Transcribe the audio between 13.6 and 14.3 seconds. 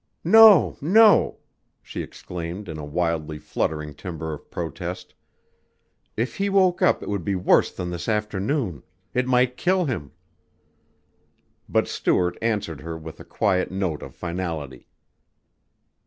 note of